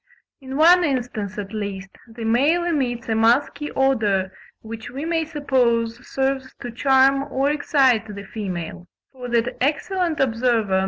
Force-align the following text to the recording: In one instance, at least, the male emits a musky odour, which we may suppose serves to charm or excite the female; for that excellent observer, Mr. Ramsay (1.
In 0.39 0.57
one 0.57 0.83
instance, 0.83 1.37
at 1.37 1.53
least, 1.53 1.91
the 2.07 2.23
male 2.25 2.63
emits 2.63 3.07
a 3.07 3.13
musky 3.13 3.69
odour, 3.73 4.31
which 4.61 4.89
we 4.89 5.05
may 5.05 5.25
suppose 5.25 6.03
serves 6.09 6.55
to 6.61 6.71
charm 6.71 7.31
or 7.31 7.51
excite 7.51 8.07
the 8.15 8.23
female; 8.23 8.87
for 9.11 9.27
that 9.29 9.55
excellent 9.63 10.19
observer, 10.19 10.39
Mr. 10.39 10.69
Ramsay 10.69 10.71
(1. 10.71 10.79